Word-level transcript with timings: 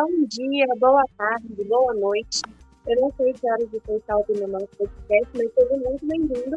Bom 0.00 0.24
dia, 0.28 0.64
boa 0.78 1.04
tarde, 1.18 1.62
boa 1.68 1.92
noite. 1.92 2.40
Eu 2.88 3.02
não 3.02 3.12
sei 3.18 3.34
que 3.34 3.46
horas 3.50 3.68
você 3.70 3.96
está 3.96 4.16
ouvindo 4.16 4.44
o 4.44 4.48
nosso 4.48 4.68
podcast, 4.78 5.28
mas 5.36 5.52
seja 5.52 5.76
muito 5.76 6.06
bem-vindo. 6.06 6.56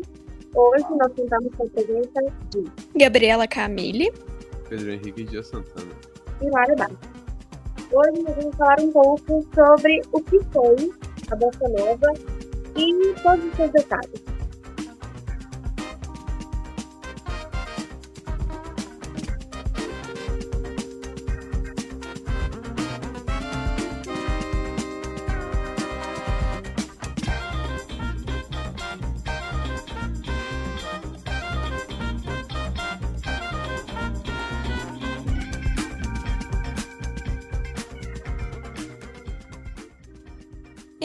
Hoje 0.56 0.86
nós 0.92 1.12
contamos 1.14 1.54
com 1.54 1.66
a 1.66 1.70
presença 1.72 2.22
de 2.52 2.64
Gabriela 2.98 3.46
Camille, 3.46 4.14
Pedro 4.70 4.92
Henrique 4.94 5.26
Dias 5.26 5.48
Santana. 5.48 5.92
e 6.42 6.50
Lara 6.50 6.74
Barros. 6.74 6.98
Hoje 7.92 8.24
nós 8.24 8.36
vamos 8.38 8.56
falar 8.56 8.80
um 8.80 8.92
pouco 8.94 9.46
sobre 9.54 10.02
o 10.14 10.22
que 10.22 10.40
foi 10.54 10.94
a 11.30 11.36
Bossa 11.36 11.68
Nova 11.68 12.14
e 12.78 13.14
todos 13.22 13.44
os 13.44 13.56
seus 13.58 13.72
detalhes. 13.72 14.23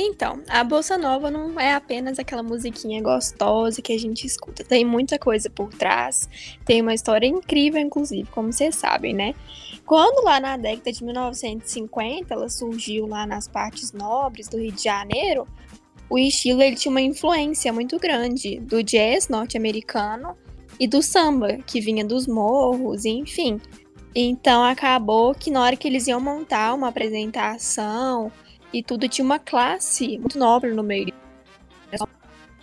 Então, 0.01 0.41
a 0.49 0.63
Bolsa 0.63 0.97
Nova 0.97 1.29
não 1.29 1.59
é 1.59 1.75
apenas 1.75 2.21
aquela 2.21 2.41
musiquinha 2.41 3.03
gostosa 3.03 3.83
que 3.83 3.93
a 3.93 3.99
gente 3.99 4.25
escuta. 4.25 4.63
Tem 4.63 4.85
muita 4.85 5.19
coisa 5.19 5.51
por 5.51 5.75
trás. 5.75 6.29
Tem 6.65 6.81
uma 6.81 6.95
história 6.95 7.27
incrível, 7.27 7.81
inclusive, 7.81 8.29
como 8.31 8.53
vocês 8.53 8.77
sabem, 8.77 9.13
né? 9.13 9.35
Quando 9.85 10.25
lá 10.25 10.39
na 10.39 10.57
década 10.57 10.93
de 10.93 11.03
1950 11.03 12.33
ela 12.33 12.49
surgiu 12.49 13.09
lá 13.09 13.27
nas 13.27 13.49
partes 13.49 13.91
nobres 13.91 14.47
do 14.47 14.57
Rio 14.57 14.71
de 14.71 14.85
Janeiro, 14.85 15.49
o 16.09 16.17
estilo 16.17 16.63
ele 16.63 16.77
tinha 16.77 16.93
uma 16.93 17.03
influência 17.03 17.73
muito 17.73 17.99
grande 17.99 18.61
do 18.61 18.85
jazz 18.85 19.29
norte-americano 19.29 20.37
e 20.79 20.87
do 20.87 21.03
samba, 21.03 21.57
que 21.67 21.81
vinha 21.81 22.05
dos 22.05 22.29
morros, 22.29 23.05
enfim. 23.05 23.61
Então 24.15 24.63
acabou 24.63 25.35
que 25.35 25.51
na 25.51 25.61
hora 25.61 25.75
que 25.75 25.89
eles 25.89 26.07
iam 26.07 26.21
montar 26.21 26.73
uma 26.73 26.87
apresentação 26.87 28.31
e 28.73 28.83
tudo 28.83 29.09
tinha 29.09 29.25
uma 29.25 29.39
classe 29.39 30.19
muito 30.19 30.39
nobre 30.39 30.73
no 30.73 30.83
meio. 30.83 31.13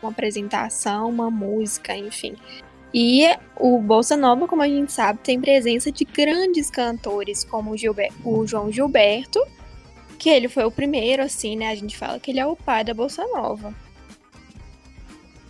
Uma 0.01 0.11
apresentação, 0.11 1.09
uma 1.09 1.31
música, 1.31 1.95
enfim. 1.95 2.35
E 2.93 3.25
o 3.57 3.79
Bolsa 3.79 4.15
Nova, 4.15 4.47
como 4.47 4.61
a 4.61 4.67
gente 4.67 4.91
sabe, 4.93 5.19
tem 5.19 5.41
presença 5.41 5.91
de 5.91 6.05
grandes 6.05 6.69
cantores 6.69 7.43
como 7.43 7.71
o, 7.71 7.77
Gilber 7.77 8.11
o 8.23 8.45
João 8.47 8.71
Gilberto, 8.71 9.45
que 10.17 10.29
ele 10.29 10.47
foi 10.47 10.63
o 10.63 10.71
primeiro, 10.71 11.23
assim, 11.23 11.57
né? 11.57 11.69
A 11.69 11.75
gente 11.75 11.97
fala 11.97 12.19
que 12.19 12.31
ele 12.31 12.39
é 12.39 12.45
o 12.45 12.55
pai 12.55 12.83
da 12.83 12.93
Bolsa 12.93 13.25
Nova. 13.27 13.73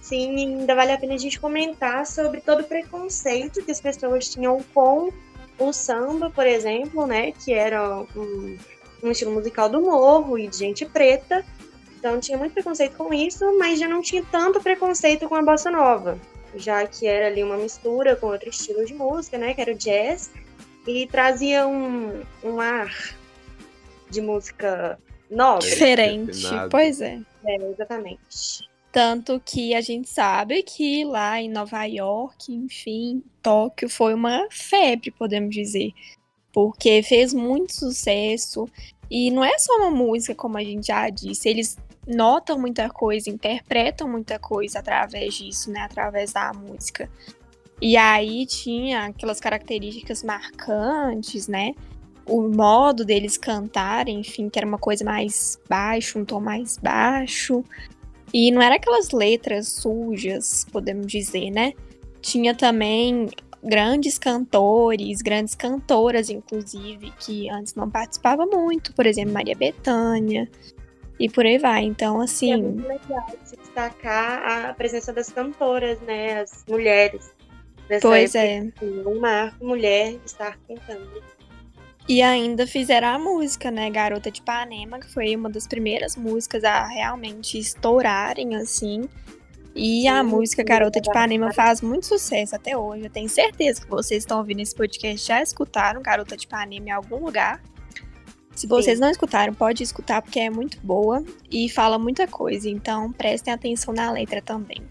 Sim, 0.02 0.36
ainda 0.38 0.75
vale 0.75 0.92
a 0.92 0.97
pena 0.97 1.16
a 1.16 1.17
gente 1.17 1.40
comentar 1.40 2.06
sobre 2.06 2.40
todo 2.40 2.62
o 2.62 2.64
preconceito 2.64 3.64
que 3.64 3.72
as 3.72 3.81
pessoas 3.81 4.30
tinham 4.30 4.64
com 4.73 5.12
o 5.59 5.73
samba, 5.73 6.30
por 6.30 6.45
exemplo, 6.45 7.06
né? 7.08 7.31
Que 7.31 7.53
era 7.53 8.06
um, 8.16 8.58
um 9.04 9.12
estilo 9.12 9.32
musical 9.32 9.70
do 9.70 9.82
morro 9.82 10.38
e 10.38 10.48
de 10.48 10.58
gente 10.58 10.86
preta. 10.86 11.46
Então 11.98 12.20
tinha 12.20 12.38
muito 12.38 12.54
preconceito 12.54 12.96
com 12.96 13.14
isso, 13.14 13.58
mas 13.58 13.80
já 13.80 13.88
não 13.88 14.02
tinha 14.02 14.24
tanto 14.32 14.62
preconceito 14.62 15.28
com 15.28 15.36
a 15.36 15.42
bossa 15.42 15.72
nova, 15.72 16.20
já 16.56 16.86
que 16.86 17.08
era 17.08 17.28
ali 17.28 17.44
uma 17.44 17.58
mistura 17.58 18.16
com 18.16 18.28
outro 18.28 18.50
estilo 18.50 18.86
de 18.86 18.94
música, 18.94 19.38
né? 19.38 19.54
Que 19.54 19.62
era 19.62 19.72
o 19.72 19.76
jazz, 19.76 20.32
e 20.88 21.08
trazia 21.08 21.68
um, 21.68 22.22
um 22.44 22.60
ar 22.60 22.94
de 24.10 24.22
música 24.22 25.00
nova. 25.30 25.59
Diferente, 25.59 26.48
pois 26.70 27.02
é. 27.02 27.20
É, 27.46 27.56
exatamente. 27.72 28.68
Tanto 28.92 29.42
que 29.44 29.74
a 29.76 29.82
gente 29.82 30.08
sabe 30.08 30.64
que 30.64 31.04
lá 31.04 31.42
em 31.42 31.50
Nova 31.50 31.84
York, 31.84 32.53
enfim, 32.53 33.22
Tóquio 33.42 33.90
foi 33.90 34.14
uma 34.14 34.48
febre, 34.50 35.12
podemos 35.12 35.53
dizer. 35.53 35.92
Porque 36.53 37.03
fez 37.03 37.34
muito 37.34 37.74
sucesso. 37.74 38.69
E 39.10 39.32
não 39.32 39.44
é 39.44 39.58
só 39.58 39.76
uma 39.78 39.92
música, 39.92 40.34
como 40.36 40.58
a 40.58 40.64
gente 40.64 40.88
já 40.88 41.10
disse, 41.10 41.50
eles 41.50 41.78
notam 42.08 42.58
muita 42.58 42.90
coisa, 42.90 43.30
interpretam 43.30 44.08
muita 44.08 44.40
coisa 44.40 44.80
através 44.80 45.34
disso, 45.36 45.72
né? 45.72 45.82
Através 45.82 46.34
da 46.34 46.52
música. 46.54 47.10
E 47.82 47.98
aí 47.98 48.46
tinha 48.46 49.06
aquelas 49.06 49.40
características 49.40 50.24
marcantes, 50.24 51.48
né? 51.48 51.74
O 52.26 52.42
modo 52.42 53.06
deles 53.06 53.38
cantarem, 53.38 54.20
enfim, 54.20 54.50
que 54.50 54.58
era 54.58 54.68
uma 54.68 54.80
coisa 54.80 55.04
mais 55.04 55.60
baixo, 55.70 56.18
um 56.18 56.26
tom 56.26 56.40
mais 56.40 56.78
baixo. 56.78 57.64
E 58.34 58.52
não 58.52 58.62
era 58.62 58.76
aquelas 58.76 59.12
letras 59.12 59.68
sujas, 59.68 60.66
podemos 60.72 61.08
dizer, 61.08 61.52
né? 61.52 61.74
Tinha 62.22 62.56
também 62.56 63.30
grandes 63.66 64.18
cantores, 64.18 65.22
grandes 65.22 65.56
cantoras, 65.56 66.30
inclusive, 66.30 67.12
que 67.20 67.50
antes 67.50 67.74
não 67.74 67.90
participavam 67.90 68.48
muito, 68.48 68.94
por 68.94 69.06
exemplo, 69.06 69.34
Maria 69.34 69.56
Bethânia. 69.56 70.50
E 71.20 71.30
por 71.30 71.46
aí 71.46 71.58
vai. 71.58 71.84
Então, 71.84 72.18
E 72.18 72.22
é 72.22 72.24
assim, 72.24 72.62
muito 72.62 72.88
legal 72.88 73.25
se 73.44 73.56
destacar 73.56 74.68
a 74.70 74.74
presença 74.74 75.12
das 75.12 75.30
cantoras, 75.30 76.00
né? 76.02 76.42
As 76.42 76.64
mulheres. 76.68 77.34
Dessa 77.88 78.08
pois 78.08 78.36
época, 78.36 78.86
é. 78.86 78.88
assim, 78.88 79.04
um 79.08 79.20
marco 79.20 79.66
mulher 79.66 80.18
estar 80.25 80.58
cantando. 80.68 81.24
E 82.08 82.22
ainda 82.22 82.68
fizeram 82.68 83.08
a 83.08 83.20
música, 83.20 83.72
né? 83.72 83.90
Garota 83.90 84.30
de 84.30 84.40
Ipanema, 84.40 85.00
que 85.00 85.12
foi 85.12 85.36
uma 85.36 85.50
das 85.50 85.68
primeiras 85.68 86.16
músicas 86.16 86.64
a 86.64 86.86
realmente 86.86 87.58
estourarem, 87.58 88.56
assim. 88.56 89.09
E 89.75 90.08
a 90.08 90.24
Sim, 90.24 90.30
música 90.30 90.63
Garota 90.63 91.02
de 91.02 91.09
é 91.09 91.12
Ipanema 91.12 91.52
faz 91.52 91.81
muito 91.81 92.06
sucesso 92.06 92.56
até 92.56 92.78
hoje. 92.78 93.03
Eu 93.03 93.09
tenho 93.09 93.28
certeza 93.28 93.81
que 93.81 93.90
vocês 93.90 94.24
estão 94.24 94.38
ouvindo 94.38 94.62
esse 94.62 94.74
podcast 94.74 95.28
já 95.28 95.41
escutaram 95.41 96.02
Garota 96.02 96.38
de 96.38 96.46
Ipanema 96.46 96.88
em 96.88 96.91
algum 96.91 97.25
lugar. 97.25 97.62
Se 98.56 98.68
vocês 98.68 98.97
Sim. 98.97 99.02
não 99.02 99.12
escutaram, 99.12 99.53
pode 99.53 99.84
escutar 99.84 100.22
porque 100.22 100.40
é 100.40 100.50
muito 100.50 100.80
boa 100.80 101.22
e 101.52 101.69
fala 101.69 102.00
muita 102.00 102.25
coisa. 102.25 102.69
Então 102.69 103.12
prestem 103.12 103.53
atenção 103.53 103.94
na 103.94 104.09
letra 104.13 104.41
também. 104.41 104.81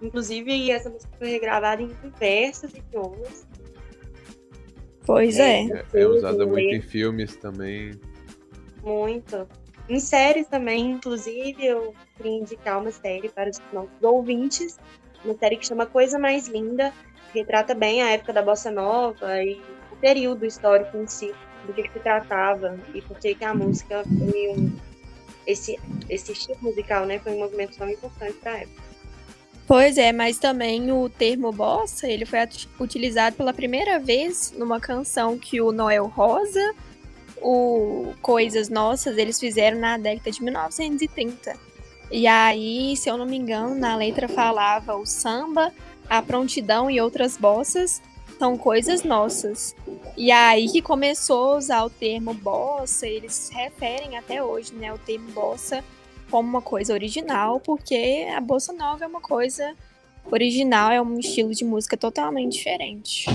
Inclusive, 0.00 0.70
essa 0.70 0.88
música 0.88 1.12
foi 1.18 1.28
regravada 1.28 1.82
em 1.82 1.88
diversos 2.02 2.72
idiomas. 2.72 3.46
Pois 5.04 5.38
é. 5.38 5.64
É, 5.64 5.84
é 6.00 6.06
usada 6.06 6.46
muito 6.46 6.74
em 6.74 6.80
filmes 6.80 7.36
também. 7.36 7.92
Muito. 8.82 9.46
Em 9.88 10.00
séries 10.00 10.48
também, 10.48 10.90
inclusive, 10.92 11.64
eu 11.64 11.94
queria 12.16 12.38
indicar 12.38 12.80
uma 12.80 12.90
série 12.90 13.28
para 13.28 13.50
os 13.50 13.60
nossos 13.72 14.02
ouvintes. 14.02 14.78
Uma 15.24 15.36
série 15.36 15.56
que 15.56 15.66
chama 15.66 15.86
Coisa 15.86 16.18
Mais 16.18 16.48
Linda, 16.48 16.92
retrata 17.32 17.74
bem 17.74 18.02
a 18.02 18.10
época 18.10 18.32
da 18.32 18.42
Bossa 18.42 18.70
Nova 18.70 19.42
e 19.42 19.60
o 19.92 19.96
período 19.96 20.44
histórico 20.44 20.96
em 20.96 21.06
si, 21.06 21.32
do 21.66 21.72
que, 21.72 21.82
que 21.82 21.92
se 21.92 22.00
tratava 22.00 22.78
e 22.94 23.00
por 23.02 23.18
que 23.18 23.34
que 23.34 23.44
a 23.44 23.54
música 23.54 24.02
foi 24.04 24.48
um... 24.56 24.72
Esse, 25.46 25.78
esse 26.08 26.32
estilo 26.32 26.58
musical, 26.60 27.06
né, 27.06 27.20
foi 27.20 27.32
um 27.32 27.38
movimento 27.38 27.76
tão 27.78 27.88
importante 27.88 28.34
para 28.34 28.52
a 28.52 28.58
época. 28.58 28.82
Pois 29.66 29.98
é, 29.98 30.12
mas 30.12 30.38
também 30.38 30.92
o 30.92 31.08
termo 31.08 31.52
bossa, 31.52 32.08
ele 32.08 32.24
foi 32.24 32.38
utilizado 32.78 33.36
pela 33.36 33.52
primeira 33.52 33.98
vez 33.98 34.52
numa 34.56 34.80
canção 34.80 35.36
que 35.38 35.60
o 35.60 35.72
Noel 35.72 36.06
Rosa, 36.06 36.74
o 37.48 38.12
Coisas 38.20 38.68
Nossas, 38.68 39.16
eles 39.16 39.38
fizeram 39.38 39.78
na 39.78 39.96
década 39.96 40.32
de 40.32 40.42
1930. 40.42 41.56
E 42.10 42.26
aí, 42.26 42.96
se 42.96 43.08
eu 43.08 43.16
não 43.16 43.24
me 43.24 43.36
engano, 43.36 43.72
na 43.72 43.94
letra 43.94 44.26
falava 44.26 44.96
o 44.96 45.06
samba, 45.06 45.72
a 46.10 46.20
prontidão 46.20 46.90
e 46.90 47.00
outras 47.00 47.36
bossas 47.36 48.02
são 48.36 48.58
coisas 48.58 49.04
nossas. 49.04 49.76
E 50.16 50.32
aí 50.32 50.68
que 50.68 50.82
começou 50.82 51.52
a 51.52 51.56
usar 51.58 51.84
o 51.84 51.90
termo 51.90 52.34
bossa, 52.34 53.06
eles 53.06 53.32
se 53.32 53.54
referem 53.54 54.18
até 54.18 54.42
hoje, 54.42 54.74
né, 54.74 54.92
o 54.92 54.98
termo 54.98 55.30
bossa 55.30 55.84
como 56.28 56.48
uma 56.48 56.62
coisa 56.62 56.92
original, 56.92 57.60
porque 57.60 58.26
a 58.34 58.40
bossa 58.40 58.72
nova 58.72 59.04
é 59.04 59.06
uma 59.06 59.20
coisa 59.20 59.72
original, 60.32 60.90
é 60.90 61.00
um 61.00 61.16
estilo 61.20 61.54
de 61.54 61.64
música 61.64 61.96
totalmente 61.96 62.54
diferente. 62.54 63.26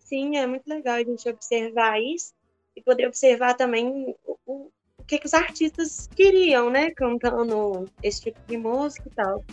Sim, 0.00 0.36
é 0.36 0.48
muito 0.48 0.66
legal 0.66 0.96
a 0.96 1.04
gente 1.04 1.28
observar 1.28 2.00
isso 2.02 2.37
e 2.78 2.82
poder 2.82 3.06
observar 3.06 3.54
também 3.54 4.14
o, 4.24 4.36
o, 4.46 4.70
o 4.98 5.04
que, 5.04 5.18
que 5.18 5.26
os 5.26 5.34
artistas 5.34 6.08
queriam, 6.14 6.70
né, 6.70 6.90
cantando 6.90 7.84
esse 8.02 8.22
tipo 8.22 8.40
de 8.46 8.56
música 8.56 9.08
e 9.08 9.14
tal. 9.14 9.44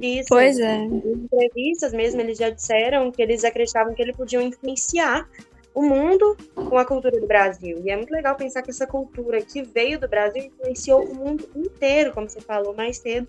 Isso, 0.00 0.28
Pois 0.28 0.58
é. 0.58 0.76
em 0.76 0.96
entrevistas 0.96 1.92
mesmo, 1.92 2.20
eles 2.20 2.36
já 2.36 2.50
disseram 2.50 3.10
que 3.10 3.22
eles 3.22 3.42
acreditavam 3.42 3.94
que 3.94 4.02
eles 4.02 4.16
podiam 4.16 4.42
influenciar 4.42 5.26
o 5.74 5.82
mundo 5.82 6.36
com 6.54 6.76
a 6.76 6.84
cultura 6.84 7.20
do 7.20 7.26
Brasil. 7.26 7.80
E 7.84 7.90
é 7.90 7.96
muito 7.96 8.10
legal 8.10 8.34
pensar 8.34 8.62
que 8.62 8.70
essa 8.70 8.86
cultura 8.86 9.40
que 9.40 9.62
veio 9.62 9.98
do 9.98 10.08
Brasil 10.08 10.42
influenciou 10.42 11.04
o 11.04 11.14
mundo 11.14 11.48
inteiro, 11.54 12.12
como 12.12 12.28
você 12.28 12.40
falou 12.40 12.74
mais 12.74 12.98
cedo, 12.98 13.28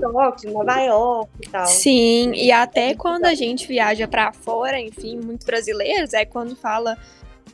Tóquio, 0.00 0.52
Nova 0.52 0.80
York 0.80 1.30
e 1.40 1.48
tal. 1.48 1.66
Sim, 1.66 2.32
e 2.34 2.50
até 2.50 2.94
quando 2.94 3.26
a 3.26 3.34
gente 3.34 3.68
viaja 3.68 4.08
pra 4.08 4.32
fora, 4.32 4.80
enfim, 4.80 5.20
muitos 5.22 5.46
brasileiros, 5.46 6.12
é 6.12 6.24
quando 6.24 6.56
fala 6.56 6.98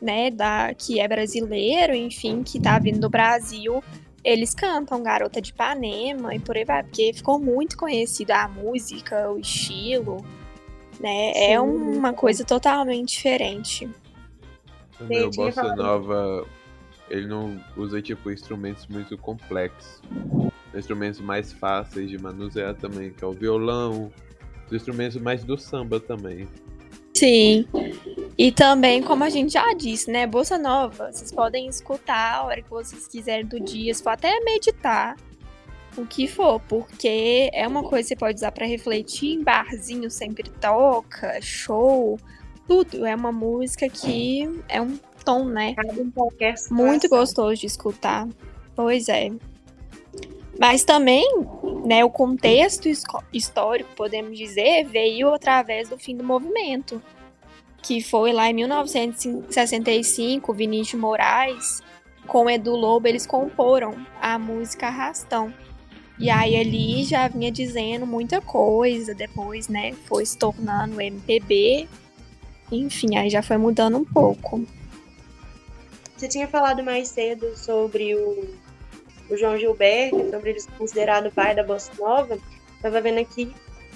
né, 0.03 0.31
da, 0.33 0.75
que 0.75 0.99
é 0.99 1.07
brasileiro, 1.07 1.95
enfim, 1.95 2.43
que 2.43 2.61
tá 2.61 2.77
vindo 2.79 2.99
do 2.99 3.09
Brasil, 3.09 3.83
eles 4.25 4.53
cantam 4.53 5.03
Garota 5.03 5.41
de 5.41 5.51
Ipanema 5.51 6.35
e 6.35 6.41
por 6.41 6.57
aí 6.57 6.65
vai, 6.65 6.83
porque 6.83 7.13
ficou 7.15 7.39
muito 7.39 7.77
conhecida 7.77 8.43
a 8.43 8.49
música, 8.49 9.31
o 9.31 9.39
estilo, 9.39 10.25
né? 11.01 11.31
É 11.31 11.33
Sim. 11.33 11.53
É 11.53 11.61
uma 11.61 12.13
coisa 12.13 12.45
totalmente 12.45 13.15
diferente. 13.15 13.89
O 15.01 15.31
Bossa 15.35 15.75
Nova, 15.75 16.47
ele 17.09 17.27
não 17.27 17.61
usa, 17.77 18.03
tipo, 18.03 18.31
instrumentos 18.31 18.87
muito 18.89 19.17
complexos. 19.17 20.01
Instrumentos 20.75 21.21
mais 21.21 21.53
fáceis 21.53 22.11
de 22.11 22.19
manusear 22.19 22.75
também, 22.75 23.11
que 23.11 23.23
é 23.23 23.27
o 23.27 23.33
violão, 23.33 24.11
os 24.67 24.73
instrumentos 24.73 25.17
mais 25.21 25.45
do 25.45 25.59
samba 25.59 25.99
também. 25.99 26.49
Sim. 27.15 27.67
E 28.37 28.51
também, 28.51 29.03
como 29.03 29.25
a 29.25 29.31
gente 29.31 29.53
já 29.53 29.73
disse, 29.75 30.11
né? 30.11 30.27
Bolsa 30.27 30.57
Nova, 30.57 31.13
vocês 31.13 31.31
podem 31.31 31.69
escutar 31.69 32.37
a 32.37 32.45
hora 32.45 32.63
que 32.63 32.71
vocês 32.71 33.07
quiserem 33.07 33.47
do 33.47 33.61
dia, 33.61 33.93
se 33.95 34.03
for 34.03 34.11
até 34.11 34.41
meditar, 34.41 35.17
o 35.97 36.07
que 36.07 36.27
for, 36.27 36.59
porque 36.61 37.51
é 37.53 37.69
uma 37.69 37.83
coisa 37.83 38.03
que 38.03 38.09
você 38.09 38.17
pode 38.17 38.37
usar 38.37 38.51
para 38.53 38.67
refletir, 38.67 39.35
em 39.35 39.43
barzinho 39.43 40.11
sempre 40.11 40.49
toca, 40.49 41.39
show, 41.43 42.19
tudo. 42.67 43.05
É 43.05 43.15
uma 43.15 43.33
música 43.33 43.89
que 43.89 44.49
é 44.69 44.81
um 44.81 44.99
tom, 45.25 45.45
né? 45.45 45.75
Muito 46.71 47.09
gostoso 47.09 47.61
de 47.61 47.67
escutar. 47.67 48.27
Pois 48.75 49.09
é. 49.09 49.31
Mas 50.59 50.85
também, 50.85 51.27
né, 51.85 52.05
o 52.05 52.11
contexto 52.11 52.89
histórico, 53.33 53.91
podemos 53.95 54.37
dizer, 54.37 54.85
veio 54.85 55.33
através 55.35 55.89
do 55.89 55.99
fim 55.99 56.17
do 56.17 56.25
movimento, 56.25 57.03
que 57.83 58.03
foi 58.03 58.33
lá 58.33 58.49
em 58.49 58.55
1965, 58.55 60.53
Vinícius 60.55 61.01
Moraes 61.01 61.83
com 62.27 62.49
Edu 62.49 62.77
Lobo, 62.77 63.09
eles 63.09 63.27
comporam 63.27 63.95
a 64.21 64.39
música 64.39 64.87
Arrastão. 64.87 65.53
E 66.19 66.31
aí 66.31 66.57
ali 66.57 67.03
já 67.03 67.27
vinha 67.27 67.51
dizendo 67.51 68.07
muita 68.07 68.41
coisa, 68.41 69.13
depois, 69.13 69.67
né, 69.69 69.93
foi 70.07 70.25
se 70.25 70.39
tornando 70.39 71.01
MPB. 71.01 71.89
Enfim, 72.71 73.17
aí 73.17 73.29
já 73.29 73.43
foi 73.43 73.57
mudando 73.57 73.99
um 73.99 74.05
pouco. 74.05 74.65
Você 76.17 76.29
tinha 76.29 76.47
falado 76.47 76.85
mais 76.85 77.09
cedo 77.09 77.57
sobre 77.57 78.15
o 78.15 78.63
o 79.33 79.37
João 79.37 79.57
Gilberto, 79.57 80.31
sobre 80.31 80.51
ele 80.51 80.61
ser 80.61 80.71
considerado 80.73 81.27
o 81.27 81.33
pai 81.33 81.55
da 81.55 81.63
Bossa 81.63 81.91
Nova, 81.99 82.39
estava 82.77 83.01
vendo 83.01 83.19
aqui 83.19 83.53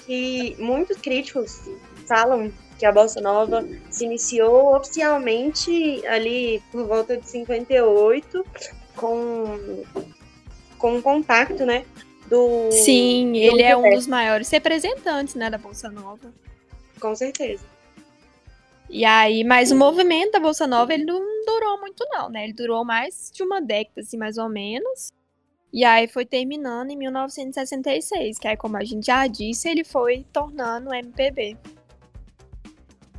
que 0.06 0.56
muitos 0.58 0.96
críticos 0.98 1.68
falam 2.06 2.50
que 2.78 2.84
a 2.84 2.92
Bossa 2.92 3.20
Nova 3.20 3.66
se 3.90 4.04
iniciou 4.04 4.76
oficialmente 4.76 6.06
ali 6.06 6.62
por 6.70 6.86
volta 6.86 7.16
de 7.16 7.28
58 7.28 8.44
com 8.94 9.84
com 10.78 10.96
um 10.96 11.02
compacto, 11.02 11.64
né, 11.64 11.86
do 12.28 12.70
Sim, 12.70 13.32
do 13.32 13.38
ele 13.38 13.62
é 13.62 13.74
um 13.74 13.90
dos 13.90 14.06
maiores 14.06 14.50
representantes, 14.50 15.34
né, 15.34 15.48
da 15.48 15.56
Bolsa 15.56 15.90
Nova. 15.90 16.32
Com 17.00 17.14
certeza. 17.14 17.64
E 18.88 19.04
aí, 19.04 19.42
mas 19.42 19.72
o 19.72 19.76
movimento 19.76 20.32
da 20.32 20.40
Bolsa 20.40 20.66
Nova, 20.66 20.94
ele 20.94 21.04
não 21.04 21.20
durou 21.44 21.80
muito 21.80 22.06
não, 22.10 22.28
né? 22.28 22.44
Ele 22.44 22.52
durou 22.52 22.84
mais 22.84 23.30
de 23.34 23.42
uma 23.42 23.60
década, 23.60 24.00
assim, 24.00 24.16
mais 24.16 24.38
ou 24.38 24.48
menos. 24.48 25.12
E 25.72 25.84
aí 25.84 26.06
foi 26.06 26.24
terminando 26.24 26.90
em 26.90 26.96
1966, 26.96 28.38
que 28.38 28.46
aí, 28.46 28.56
como 28.56 28.76
a 28.76 28.84
gente 28.84 29.06
já 29.06 29.26
disse, 29.26 29.68
ele 29.68 29.82
foi 29.82 30.24
tornando 30.32 30.94
MPB. 30.94 31.56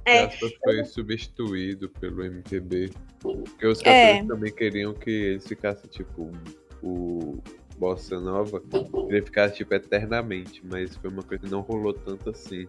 É. 0.07 0.29
foi 0.63 0.85
substituído 0.85 1.89
pelo 1.89 2.23
MPB. 2.23 2.91
Porque 3.19 3.67
os 3.67 3.79
cantores 3.79 4.23
é. 4.23 4.23
também 4.23 4.53
queriam 4.53 4.93
que 4.93 5.11
eles 5.11 5.45
ficassem, 5.45 5.89
tipo, 5.89 6.31
o 6.81 7.39
Bossa 7.77 8.17
Nova, 8.19 8.63
ele 9.09 9.21
ficasse, 9.21 9.57
tipo, 9.57 9.73
eternamente, 9.73 10.61
mas 10.65 10.95
foi 10.95 11.09
uma 11.09 11.23
coisa 11.23 11.43
que 11.43 11.51
não 11.51 11.59
rolou 11.59 11.93
tanto 11.93 12.29
assim. 12.29 12.67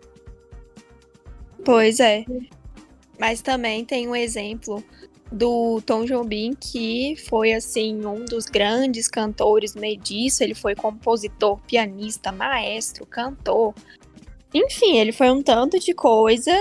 Pois 1.64 2.00
é. 2.00 2.24
Mas 3.20 3.40
também 3.40 3.84
tem 3.84 4.08
um 4.08 4.16
exemplo 4.16 4.82
do 5.30 5.80
Tom 5.82 6.04
Jobim, 6.04 6.54
que 6.54 7.14
foi 7.28 7.52
assim 7.52 8.04
um 8.04 8.24
dos 8.24 8.46
grandes 8.46 9.06
cantores 9.06 9.74
disso. 10.00 10.42
Ele 10.42 10.54
foi 10.54 10.74
compositor, 10.74 11.60
pianista, 11.68 12.32
maestro, 12.32 13.06
cantor. 13.06 13.74
Enfim, 14.52 14.98
ele 14.98 15.12
foi 15.12 15.30
um 15.30 15.42
tanto 15.42 15.78
de 15.78 15.92
coisa 15.94 16.52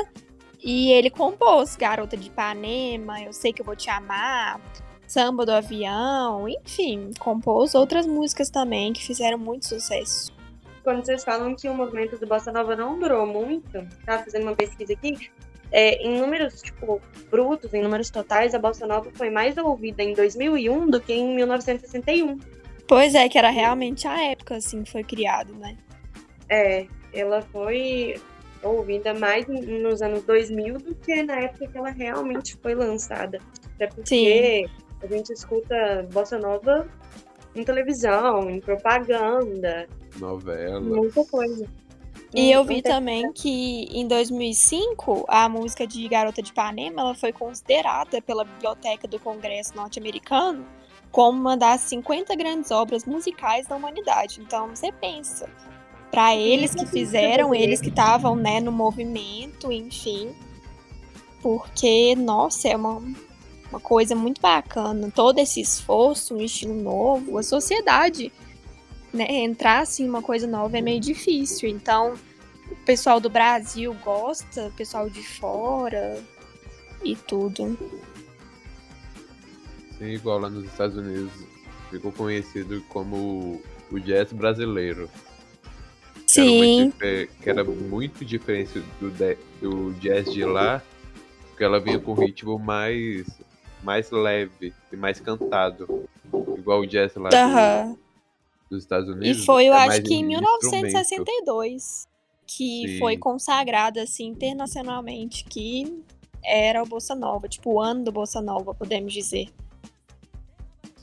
e 0.64 0.92
ele 0.92 1.10
compôs 1.10 1.76
Garota 1.76 2.18
de 2.18 2.28
Ipanema, 2.28 3.22
Eu 3.22 3.34
Sei 3.34 3.54
Que 3.54 3.62
Eu 3.62 3.66
Vou 3.66 3.76
Te 3.76 3.90
Amar, 3.90 4.60
Samba 5.08 5.46
do 5.46 5.52
Avião, 5.52 6.48
enfim, 6.50 7.12
compôs 7.20 7.74
outras 7.76 8.06
músicas 8.06 8.50
também 8.50 8.92
que 8.92 9.04
fizeram 9.04 9.38
muito 9.38 9.66
sucesso. 9.66 10.36
Quando 10.84 11.06
vocês 11.06 11.24
falam 11.24 11.56
que 11.56 11.68
o 11.68 11.74
movimento 11.74 12.18
do 12.18 12.28
Bossa 12.28 12.52
Nova 12.52 12.76
não 12.76 13.00
durou 13.00 13.26
muito, 13.26 13.88
tava 14.06 14.24
fazendo 14.24 14.44
uma 14.44 14.56
pesquisa 14.56 14.94
aqui, 14.94 15.30
é, 15.72 15.96
em 16.06 16.20
números 16.20 16.62
tipo, 16.62 17.02
brutos, 17.30 17.74
em 17.74 17.82
números 17.82 18.10
totais, 18.10 18.54
a 18.56 18.60
Bossa 18.60 18.88
Nova 18.88 19.10
foi 19.14 19.30
mais 19.30 19.58
ouvida 19.58 20.02
em 20.02 20.14
2001 20.14 20.90
do 20.90 21.02
que 21.02 21.14
em 21.14 21.36
1961. 21.36 22.40
Pois 22.88 23.16
é, 23.16 23.28
que 23.28 23.38
era 23.38 23.50
realmente 23.50 24.08
a 24.08 24.32
época 24.32 24.56
assim 24.56 24.84
que 24.84 24.92
foi 24.92 25.04
criado, 25.04 25.54
né? 25.56 25.78
É, 26.50 26.88
ela 27.14 27.42
foi 27.42 28.16
ouvida 28.64 29.14
mais 29.14 29.46
nos 29.48 30.02
anos 30.02 30.24
2000 30.24 30.78
do 30.78 30.96
que 30.96 31.24
na 31.24 31.40
época 31.42 31.68
que 31.68 31.78
ela 31.78 31.90
realmente 31.90 32.58
foi 32.62 32.74
lançada. 32.76 33.40
Até 33.76 33.88
porque 33.88 34.68
Sim. 34.68 34.72
a 35.02 35.08
gente 35.08 35.34
escuta 35.34 36.08
Bossa 36.12 36.38
Nova 36.38 36.88
em 37.56 37.64
televisão, 37.64 38.50
em 38.50 38.60
propaganda. 38.60 39.88
Novela. 40.18 40.80
Muita 40.80 41.24
coisa. 41.26 41.68
E 42.34 42.52
eu 42.52 42.64
vi 42.66 42.82
também 42.82 43.32
que 43.32 43.86
em 43.92 44.06
2005 44.08 45.26
a 45.28 45.48
música 45.48 45.88
de 45.88 46.08
Garota 46.08 46.42
de 46.42 46.52
Ipanema 46.52 47.02
ela 47.02 47.16
foi 47.16 47.32
considerada 47.32 48.22
pela 48.22 48.44
Biblioteca 48.44 49.08
do 49.08 49.18
Congresso 49.20 49.76
norte-americano 49.76 50.66
como 51.10 51.40
uma 51.40 51.56
das 51.56 51.82
50 51.82 52.36
grandes 52.36 52.70
obras 52.70 53.06
musicais 53.06 53.66
da 53.68 53.76
humanidade. 53.76 54.42
Então 54.42 54.68
você 54.68 54.92
pensa, 54.92 55.50
para 56.12 56.36
eles 56.36 56.74
que 56.74 56.86
fizeram, 56.86 57.54
eles 57.54 57.82
que 57.82 57.90
estavam 57.90 58.36
né, 58.36 58.60
no 58.60 58.72
movimento, 58.72 59.72
enfim, 59.72 60.30
porque 61.42 62.16
nossa 62.16 62.68
é 62.70 62.76
uma 62.76 63.02
uma 63.70 63.80
coisa 63.80 64.16
muito 64.16 64.42
bacana, 64.42 65.12
todo 65.14 65.40
esse 65.40 65.60
esforço, 65.60 66.36
um 66.36 66.42
estilo 66.42 66.74
novo, 66.74 67.38
a 67.38 67.44
sociedade 67.44 68.32
né, 69.14 69.26
entrar 69.30 69.80
assim 69.80 70.08
uma 70.08 70.22
coisa 70.22 70.48
nova 70.48 70.78
é 70.78 70.82
meio 70.82 71.00
difícil. 71.00 71.70
Então, 71.70 72.14
o 72.72 72.76
pessoal 72.86 73.20
do 73.20 73.30
Brasil 73.30 73.94
gosta, 74.04 74.68
o 74.68 74.72
pessoal 74.72 75.10
de 75.10 75.22
fora 75.22 76.22
e 77.04 77.16
tudo. 77.16 77.78
Sim, 79.98 80.06
igual 80.06 80.40
lá 80.40 80.50
nos 80.50 80.66
Estados 80.66 80.96
Unidos 80.96 81.32
ficou 81.90 82.12
conhecido 82.12 82.82
como 82.90 83.62
o 83.92 84.00
jazz 84.00 84.32
brasileiro. 84.32 85.10
Sim. 86.28 86.92
Que 87.42 87.50
era 87.50 87.64
muito, 87.64 88.26
diferente 88.26 88.84
do, 89.00 89.10
do 89.62 89.94
jazz 89.94 90.32
de 90.32 90.44
lá, 90.44 90.84
porque 91.50 91.64
ela 91.64 91.80
vinha 91.80 91.98
com 91.98 92.12
um 92.12 92.16
ritmo 92.16 92.60
mais, 92.60 93.26
mais 93.82 94.12
leve 94.12 94.74
e 94.92 94.96
mais 94.96 95.20
cantado. 95.20 96.08
Igual 96.58 96.82
o 96.82 96.86
jazz 96.86 97.16
lá 97.16 97.30
uhum. 97.34 97.94
do, 97.94 98.00
dos 98.72 98.84
Estados 98.84 99.10
Unidos. 99.10 99.42
E 99.42 99.46
foi, 99.46 99.68
eu 99.68 99.74
é 99.74 99.88
acho 99.88 100.04
que 100.04 100.14
em 100.14 100.26
1962 100.26 102.08
que 102.46 102.88
Sim. 102.88 103.00
foi 103.00 103.18
consagrada 103.18 104.04
assim 104.04 104.28
internacionalmente 104.28 105.44
que 105.44 106.04
era 106.44 106.82
o 106.82 106.86
Bossa 106.86 107.14
Nova, 107.14 107.48
tipo 107.48 107.74
o 107.74 107.82
ano 107.82 108.06
do 108.06 108.12
Bossa 108.12 108.42
Nova, 108.42 108.74
podemos 108.74 109.12
dizer. 109.14 109.50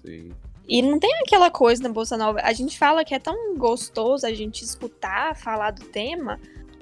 Sim. 0.03 0.33
E 0.69 0.81
não 0.81 0.99
tem 0.99 1.13
aquela 1.27 1.51
coisa 1.51 1.83
na 1.83 1.89
Bossa 1.89 2.17
Nova. 2.17 2.41
A 2.43 2.53
gente 2.53 2.79
fala 2.79 3.05
que 3.05 3.15
é 3.15 3.19
tão 3.19 3.57
gostoso 3.57 4.27
a 4.27 4.33
gente 4.33 4.63
escutar, 4.63 5.37
falar 5.37 5.73
do 5.73 5.85
tema, 5.85 6.41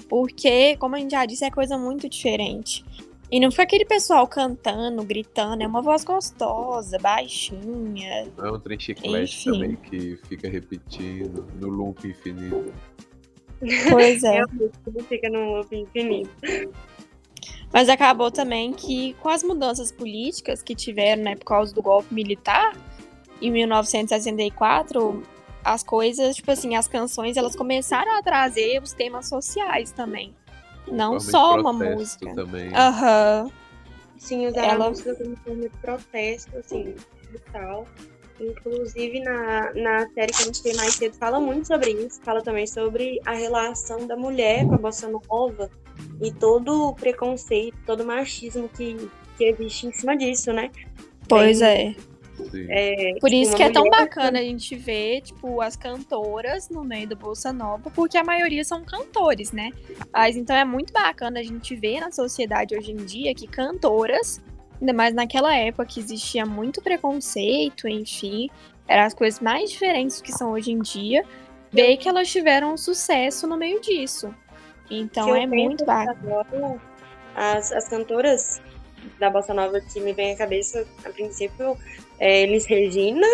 porque, 0.08 0.76
como 0.76 0.94
a 0.94 0.98
gente 0.98 1.10
já 1.12 1.26
disse, 1.26 1.44
é 1.44 1.50
coisa 1.50 1.76
muito 1.76 2.08
diferente. 2.08 2.84
E 3.30 3.40
não 3.40 3.50
foi 3.50 3.64
aquele 3.64 3.86
pessoal 3.86 4.28
cantando, 4.28 5.02
gritando, 5.02 5.62
é 5.62 5.66
uma 5.66 5.80
voz 5.80 6.04
gostosa, 6.04 6.98
baixinha. 6.98 8.30
Não 8.36 8.46
é 8.46 8.52
um 8.52 8.60
trem 8.60 8.78
chiclete 8.78 9.44
também 9.46 9.74
que 9.76 10.18
fica 10.28 10.50
repetindo 10.50 11.46
no 11.58 11.68
loop 11.68 12.06
infinito. 12.06 12.74
Pois 13.90 14.22
é. 14.22 14.36
é 14.44 15.02
fica 15.08 15.30
no 15.30 15.56
loop 15.56 15.74
infinito. 15.74 16.30
Mas 17.72 17.88
acabou 17.88 18.30
também 18.30 18.70
que 18.74 19.14
com 19.14 19.30
as 19.30 19.42
mudanças 19.42 19.90
políticas 19.90 20.62
que 20.62 20.74
tiveram, 20.74 21.22
né, 21.22 21.34
por 21.34 21.46
causa 21.46 21.74
do 21.74 21.80
golpe 21.80 22.12
militar, 22.12 22.76
em 23.46 23.50
1964, 23.50 25.22
as 25.64 25.82
coisas, 25.82 26.36
tipo 26.36 26.50
assim, 26.50 26.74
as 26.76 26.88
canções, 26.88 27.36
elas 27.36 27.54
começaram 27.54 28.18
a 28.18 28.22
trazer 28.22 28.82
os 28.82 28.92
temas 28.92 29.28
sociais 29.28 29.92
também. 29.92 30.34
Não 30.86 31.20
só 31.20 31.58
uma 31.58 31.72
música. 31.72 32.34
Também. 32.34 32.74
Aham. 32.74 33.44
Uhum. 33.44 33.52
Sim, 34.18 34.46
usaram 34.46 34.68
ela... 34.68 34.86
a 34.86 34.88
música 34.90 35.14
como 35.16 35.36
forma 35.36 35.62
de 35.62 35.68
protesto, 35.78 36.56
assim, 36.56 36.94
e 37.34 37.38
tal. 37.52 37.86
Inclusive, 38.40 39.20
na, 39.20 39.72
na 39.74 40.08
série 40.10 40.32
que 40.32 40.42
a 40.42 40.46
gente 40.46 40.62
tem 40.62 40.74
mais 40.76 40.94
cedo, 40.94 41.14
fala 41.16 41.40
muito 41.40 41.66
sobre 41.66 41.90
isso. 41.90 42.20
Fala 42.22 42.42
também 42.42 42.66
sobre 42.66 43.20
a 43.24 43.32
relação 43.32 44.06
da 44.06 44.16
mulher 44.16 44.66
com 44.66 44.74
a 44.74 44.78
bossa 44.78 45.08
nova 45.08 45.70
e 46.20 46.32
todo 46.32 46.88
o 46.88 46.94
preconceito, 46.94 47.76
todo 47.86 48.02
o 48.02 48.06
machismo 48.06 48.68
que, 48.68 48.96
que 49.36 49.44
existe 49.44 49.86
em 49.86 49.92
cima 49.92 50.16
disso, 50.16 50.52
né? 50.52 50.70
Pois 51.28 51.60
é. 51.60 51.94
É, 52.56 53.14
Por 53.20 53.28
tipo, 53.30 53.42
isso 53.42 53.56
que 53.56 53.62
é 53.62 53.70
tão 53.70 53.88
bacana 53.88 54.38
a 54.38 54.42
gente 54.44 54.74
ver, 54.76 55.22
tipo, 55.22 55.60
as 55.60 55.76
cantoras 55.76 56.68
no 56.68 56.84
meio 56.84 57.08
do 57.08 57.16
Bolsa 57.16 57.52
Nova, 57.52 57.90
porque 57.90 58.16
a 58.16 58.24
maioria 58.24 58.64
são 58.64 58.84
cantores, 58.84 59.52
né? 59.52 59.70
Mas 60.12 60.36
então 60.36 60.54
é 60.54 60.64
muito 60.64 60.92
bacana 60.92 61.40
a 61.40 61.42
gente 61.42 61.74
ver 61.74 62.00
na 62.00 62.10
sociedade 62.10 62.76
hoje 62.76 62.92
em 62.92 62.96
dia 62.96 63.34
que 63.34 63.46
cantoras, 63.46 64.42
ainda 64.80 64.92
mais 64.92 65.14
naquela 65.14 65.54
época 65.56 65.86
que 65.86 66.00
existia 66.00 66.44
muito 66.44 66.82
preconceito, 66.82 67.88
enfim, 67.88 68.50
eram 68.86 69.04
as 69.04 69.14
coisas 69.14 69.40
mais 69.40 69.70
diferentes 69.70 70.20
que 70.20 70.32
são 70.32 70.52
hoje 70.52 70.72
em 70.72 70.80
dia, 70.80 71.24
ver 71.70 71.96
que 71.96 72.08
elas 72.08 72.30
tiveram 72.30 72.76
sucesso 72.76 73.46
no 73.46 73.56
meio 73.56 73.80
disso. 73.80 74.34
Então 74.90 75.34
é 75.34 75.46
muito 75.46 75.84
bacana. 75.84 76.80
As, 77.34 77.72
as 77.72 77.88
cantoras 77.88 78.60
da 79.18 79.30
Bossa 79.30 79.54
Nova 79.54 79.80
que 79.80 80.00
me 80.00 80.12
vem 80.12 80.32
à 80.32 80.36
cabeça, 80.36 80.86
a 81.04 81.08
princípio, 81.08 81.76
é 82.22 82.42
Elis 82.42 82.66
Regina, 82.66 83.26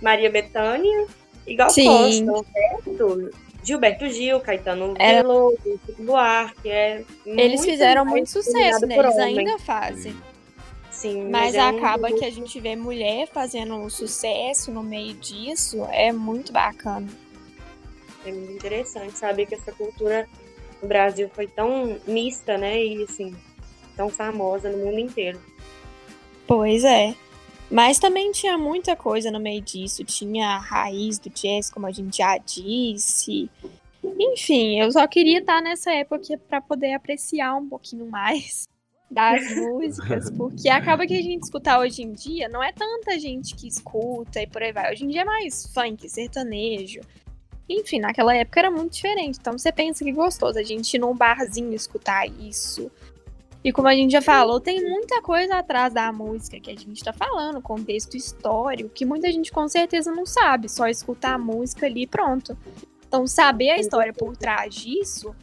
Maria 0.00 0.30
Bethânia 0.30 1.06
e 1.46 1.54
Gal 1.54 1.68
Sim. 1.68 2.24
Costa, 2.24 2.50
certo? 2.50 3.30
Gilberto 3.62 4.08
Gil, 4.08 4.40
Caetano 4.40 4.94
é. 4.98 5.16
Veloso, 5.16 5.58
Chico 5.62 6.02
Buarque. 6.02 6.70
É 6.70 7.04
Eles 7.26 7.62
fizeram 7.62 8.06
muito 8.06 8.30
sucesso, 8.30 8.86
né? 8.86 8.96
Eles 8.96 9.18
ainda 9.18 9.58
fazem. 9.58 10.16
Sim, 10.90 11.24
mas, 11.24 11.54
mas 11.54 11.54
é 11.54 11.60
acaba 11.60 12.08
um... 12.08 12.18
que 12.18 12.24
a 12.24 12.30
gente 12.30 12.58
vê 12.58 12.74
mulher 12.74 13.28
fazendo 13.28 13.88
sucesso 13.90 14.70
no 14.70 14.82
meio 14.82 15.14
disso, 15.14 15.86
é 15.90 16.10
muito 16.10 16.52
bacana. 16.52 17.08
É 18.24 18.32
muito 18.32 18.52
interessante 18.52 19.18
saber 19.18 19.46
que 19.46 19.54
essa 19.54 19.72
cultura 19.72 20.26
no 20.80 20.88
Brasil 20.88 21.30
foi 21.34 21.46
tão 21.46 21.98
mista, 22.06 22.56
né? 22.56 22.82
E 22.82 23.04
assim, 23.04 23.34
tão 23.94 24.08
famosa 24.08 24.70
no 24.70 24.78
mundo 24.78 24.98
inteiro. 24.98 25.38
Pois 26.46 26.82
é. 26.82 27.14
Mas 27.72 27.98
também 27.98 28.30
tinha 28.32 28.58
muita 28.58 28.94
coisa 28.94 29.30
no 29.30 29.40
meio 29.40 29.62
disso. 29.62 30.04
Tinha 30.04 30.46
a 30.48 30.58
raiz 30.58 31.18
do 31.18 31.30
jazz, 31.30 31.70
como 31.70 31.86
a 31.86 31.90
gente 31.90 32.18
já 32.18 32.36
disse. 32.36 33.50
Enfim, 34.04 34.78
eu 34.78 34.92
só 34.92 35.06
queria 35.06 35.38
estar 35.38 35.62
nessa 35.62 35.90
época 35.90 36.38
para 36.46 36.60
poder 36.60 36.92
apreciar 36.92 37.56
um 37.56 37.66
pouquinho 37.66 38.04
mais 38.10 38.68
das 39.10 39.56
músicas, 39.56 40.30
porque 40.32 40.68
acaba 40.68 41.06
que 41.06 41.14
a 41.14 41.22
gente 41.22 41.44
escutar 41.44 41.78
hoje 41.78 42.02
em 42.02 42.12
dia 42.12 42.48
não 42.48 42.62
é 42.62 42.72
tanta 42.72 43.18
gente 43.18 43.54
que 43.54 43.68
escuta 43.68 44.42
e 44.42 44.46
por 44.46 44.62
aí 44.62 44.72
vai. 44.72 44.92
Hoje 44.92 45.04
em 45.04 45.08
dia 45.08 45.22
é 45.22 45.24
mais 45.24 45.66
funk, 45.72 46.06
sertanejo. 46.10 47.00
Enfim, 47.66 48.00
naquela 48.00 48.36
época 48.36 48.60
era 48.60 48.70
muito 48.70 48.92
diferente. 48.92 49.38
Então 49.40 49.56
você 49.56 49.72
pensa 49.72 50.04
que 50.04 50.12
gostoso 50.12 50.58
a 50.58 50.62
gente 50.62 50.92
ir 50.92 50.98
num 50.98 51.16
barzinho 51.16 51.72
escutar 51.72 52.26
isso. 52.26 52.90
E 53.64 53.72
como 53.72 53.86
a 53.86 53.94
gente 53.94 54.10
já 54.10 54.20
falou, 54.20 54.60
tem 54.60 54.82
muita 54.82 55.22
coisa 55.22 55.56
atrás 55.56 55.94
da 55.94 56.10
música 56.12 56.58
que 56.58 56.70
a 56.70 56.74
gente 56.74 57.02
tá 57.02 57.12
falando, 57.12 57.62
contexto 57.62 58.16
histórico, 58.16 58.90
que 58.90 59.04
muita 59.04 59.30
gente 59.30 59.52
com 59.52 59.68
certeza 59.68 60.10
não 60.10 60.26
sabe, 60.26 60.68
só 60.68 60.88
escutar 60.88 61.34
a 61.34 61.38
música 61.38 61.86
ali 61.86 62.02
e 62.02 62.06
pronto. 62.06 62.56
Então, 63.06 63.26
saber 63.26 63.70
a 63.70 63.78
história 63.78 64.12
por 64.12 64.36
trás 64.36 64.74
disso, 64.74 65.34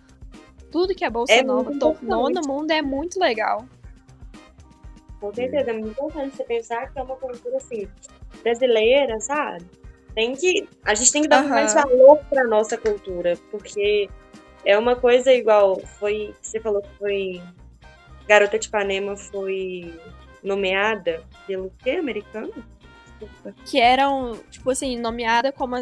tudo 0.70 0.94
que 0.94 1.06
a 1.06 1.10
Bolsa 1.10 1.34
é 1.34 1.44
Nova 1.44 1.72
tornou 1.80 2.30
no 2.30 2.42
mundo 2.42 2.72
é 2.72 2.82
muito 2.82 3.20
legal. 3.20 3.66
Com 5.22 5.34
certeza, 5.34 5.72
é 5.72 5.74
muito 5.74 5.92
importante 5.92 6.36
você 6.36 6.44
pensar 6.44 6.92
que 6.92 7.00
é 7.00 7.04
uma 7.04 7.16
cultura 7.16 7.58
assim, 7.58 7.88
brasileira, 8.42 9.20
sabe? 9.20 9.66
Tem 10.16 10.36
que. 10.36 10.68
A 10.84 10.94
gente 10.94 11.12
tem 11.12 11.22
que 11.22 11.28
dar 11.28 11.44
uhum. 11.44 11.50
mais 11.50 11.74
valor 11.74 12.20
pra 12.30 12.44
nossa 12.46 12.78
cultura, 12.78 13.38
porque 13.52 14.10
é 14.66 14.78
uma 14.78 14.96
coisa 14.96 15.32
igual. 15.32 15.80
Foi. 16.00 16.34
Você 16.42 16.60
falou 16.60 16.82
que 16.82 16.90
foi 16.98 17.42
Garota 18.30 18.60
de 18.60 18.68
Ipanema 18.68 19.18
foi 19.18 19.92
nomeada 20.44 21.24
pelo 21.48 21.74
quê, 21.84 21.92
americano? 21.92 22.54
Desculpa. 23.20 23.56
Que 23.66 23.80
eram, 23.80 24.40
tipo 24.52 24.70
assim, 24.70 25.00
nomeada 25.00 25.52
como. 25.52 25.76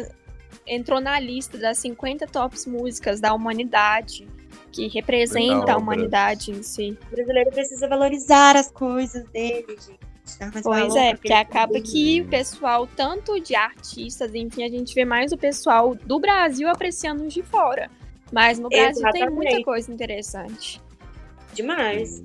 Entrou 0.66 0.98
na 0.98 1.20
lista 1.20 1.58
das 1.58 1.76
50 1.78 2.26
tops 2.26 2.64
músicas 2.64 3.20
da 3.20 3.34
humanidade, 3.34 4.26
que 4.72 4.88
representa 4.88 5.74
a 5.74 5.76
humanidade 5.76 6.50
em 6.50 6.62
si. 6.62 6.96
O 7.06 7.10
brasileiro 7.14 7.50
precisa 7.50 7.86
valorizar 7.86 8.56
as 8.56 8.70
coisas 8.70 9.28
dele, 9.28 9.66
gente. 9.68 10.08
Pois 10.62 10.94
é, 10.94 11.14
porque 11.14 11.32
acaba 11.32 11.80
que 11.80 12.22
o 12.22 12.28
pessoal, 12.28 12.86
tanto 12.86 13.38
de 13.40 13.54
artistas, 13.54 14.34
enfim, 14.34 14.62
a 14.62 14.68
gente 14.68 14.94
vê 14.94 15.04
mais 15.04 15.32
o 15.32 15.38
pessoal 15.38 15.94
do 15.94 16.18
Brasil 16.18 16.68
apreciando 16.68 17.26
os 17.26 17.32
de 17.32 17.42
fora. 17.42 17.90
Mas 18.32 18.58
no 18.58 18.68
Brasil 18.68 19.02
Exatamente. 19.02 19.26
tem 19.26 19.34
muita 19.34 19.64
coisa 19.64 19.92
interessante. 19.92 20.80
Demais. 21.54 22.22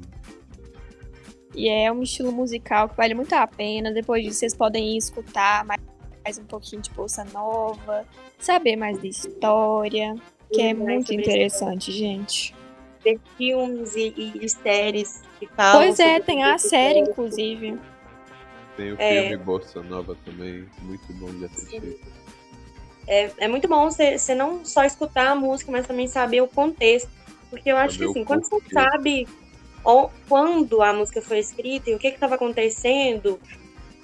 E 1.56 1.70
é 1.70 1.92
um 1.92 2.02
estilo 2.02 2.32
musical 2.32 2.90
que 2.90 2.98
vale 2.98 3.14
muito 3.14 3.34
a 3.34 3.46
pena. 3.46 3.92
Depois 3.92 4.24
disso, 4.24 4.40
vocês 4.40 4.56
podem 4.56 4.94
ir 4.94 4.98
escutar 4.98 5.64
mais, 5.66 5.82
mais 6.24 6.38
um 6.40 6.46
pouquinho 6.46 6.82
de 6.82 6.90
Bolsa 6.92 7.24
Nova, 7.26 8.06
saber 8.40 8.76
mais 8.76 8.98
da 8.98 9.08
história, 9.08 10.16
que 10.52 10.62
é 10.62 10.74
muito 10.74 11.14
interessante, 11.14 11.92
gente. 11.92 12.56
Ver 13.04 13.20
filmes 13.38 13.96
e, 13.96 14.40
e, 14.42 14.50
séries 14.50 15.22
que 15.40 15.48
falam. 15.48 15.82
Pois 15.82 16.00
é, 16.00 16.20
tem 16.20 16.44
a 16.44 16.58
série, 16.58 17.00
inclusive. 17.00 17.78
Tem 18.78 18.94
o 18.94 18.96
é... 18.98 19.30
filme 19.30 19.44
Bolsa 19.44 19.84
Nova 19.84 20.18
também, 20.26 20.66
muito 20.82 21.14
bom 21.14 21.30
de 21.32 21.46
assistir. 21.46 22.00
É, 23.06 23.30
é 23.38 23.48
muito 23.48 23.68
bom 23.68 23.90
você 23.90 24.34
não 24.34 24.64
só 24.64 24.86
escutar 24.86 25.28
a 25.28 25.36
música, 25.36 25.72
mas 25.72 25.86
também 25.86 26.08
saber 26.08 26.42
o 26.42 26.48
contexto. 26.48 27.10
Porque 27.50 27.72
eu 27.72 27.78
acho 27.78 27.94
saber 27.94 28.06
que 28.06 28.12
assim, 28.12 28.24
quando 28.24 28.46
você 28.46 28.62
sabe 28.72 29.28
quando 30.28 30.82
a 30.82 30.94
música 30.94 31.22
foi 31.22 31.40
escrita 31.40 31.90
e 31.90 31.96
o 31.96 32.00
que 32.00 32.08
estava 32.08 32.36
acontecendo 32.36 33.40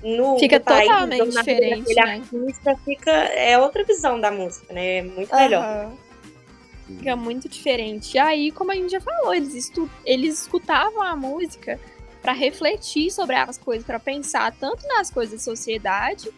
no, 0.03 0.37
fica 0.39 0.59
no 0.59 0.65
país, 0.65 0.87
totalmente 0.87 1.29
diferente, 1.29 1.95
né? 1.95 2.01
artista, 2.01 2.75
fica 2.85 3.11
é 3.11 3.57
outra 3.57 3.83
visão 3.83 4.19
da 4.19 4.31
música, 4.31 4.73
né? 4.73 4.97
É 4.97 5.01
muito 5.03 5.35
melhor. 5.35 5.85
Uhum. 5.87 6.97
Fica 6.97 7.15
muito 7.15 7.47
diferente. 7.47 8.15
E 8.15 8.19
aí, 8.19 8.51
como 8.51 8.71
a 8.71 8.75
gente 8.75 8.91
já 8.91 9.01
falou, 9.01 9.33
eles, 9.33 9.53
estu 9.53 9.89
eles 10.05 10.41
escutavam 10.41 11.01
a 11.01 11.15
música 11.15 11.79
para 12.21 12.33
refletir 12.33 13.11
sobre 13.11 13.35
as 13.35 13.57
coisas, 13.57 13.85
para 13.85 13.99
pensar 13.99 14.53
tanto 14.59 14.85
nas 14.87 15.09
coisas 15.09 15.39
da 15.39 15.43
sociedade 15.43 16.29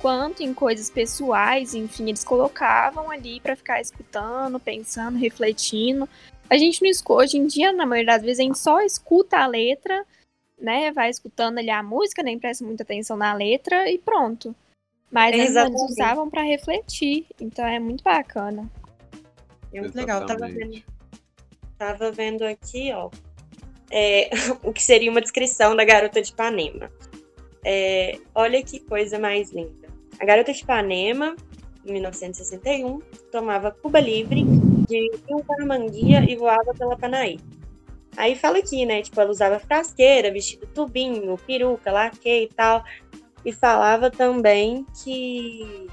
quanto 0.00 0.42
em 0.42 0.54
coisas 0.54 0.88
pessoais, 0.88 1.74
enfim, 1.74 2.08
eles 2.08 2.24
colocavam 2.24 3.10
ali 3.10 3.38
para 3.38 3.54
ficar 3.54 3.80
escutando, 3.80 4.58
pensando, 4.58 5.18
refletindo, 5.18 6.08
a 6.50 6.58
gente 6.58 6.82
não 6.82 6.90
escuta, 6.90 7.22
hoje 7.22 7.38
em 7.38 7.46
dia, 7.46 7.72
na 7.72 7.86
maioria 7.86 8.14
das 8.14 8.22
vezes, 8.22 8.40
a 8.40 8.42
gente 8.42 8.58
só 8.58 8.80
escuta 8.80 9.38
a 9.38 9.46
letra, 9.46 10.04
né? 10.58 10.90
Vai 10.90 11.08
escutando 11.08 11.58
ali 11.58 11.70
a 11.70 11.80
música, 11.80 12.24
nem 12.24 12.40
presta 12.40 12.64
muita 12.64 12.82
atenção 12.82 13.16
na 13.16 13.32
letra 13.32 13.88
e 13.88 13.98
pronto. 13.98 14.54
Mas 15.08 15.32
eles 15.32 15.54
usavam 15.90 16.28
para 16.28 16.42
refletir, 16.42 17.24
então 17.40 17.64
é 17.64 17.78
muito 17.78 18.02
bacana. 18.02 18.68
É 19.72 19.80
muito 19.80 19.94
legal. 19.94 20.26
Tava 20.26 20.48
vendo, 20.48 20.82
tava 21.78 22.10
vendo 22.10 22.42
aqui, 22.42 22.92
ó, 22.92 23.10
é, 23.88 24.30
o 24.64 24.72
que 24.72 24.82
seria 24.82 25.10
uma 25.10 25.20
descrição 25.20 25.76
da 25.76 25.84
Garota 25.84 26.20
de 26.20 26.30
Ipanema. 26.30 26.90
É, 27.64 28.18
olha 28.34 28.60
que 28.62 28.80
coisa 28.80 29.20
mais 29.20 29.52
linda. 29.52 29.88
A 30.18 30.24
Garota 30.24 30.52
de 30.52 30.62
Ipanema, 30.62 31.36
em 31.86 31.92
1961, 31.92 33.00
tomava 33.30 33.70
Cuba 33.70 34.00
Livre 34.00 34.44
de 34.90 35.10
Rio 35.28 35.44
para 35.46 35.64
Manguia 35.64 36.28
e 36.28 36.36
voava 36.36 36.74
pela 36.76 36.96
Panaí. 36.96 37.38
Aí 38.16 38.34
fala 38.34 38.58
aqui, 38.58 38.84
né? 38.84 39.02
Tipo, 39.02 39.20
ela 39.20 39.30
usava 39.30 39.60
frasqueira, 39.60 40.32
vestido 40.32 40.66
tubinho, 40.66 41.38
peruca, 41.46 41.92
laque 41.92 42.28
e 42.28 42.48
tal. 42.48 42.84
E 43.44 43.52
falava 43.52 44.10
também 44.10 44.84
que 45.02 45.88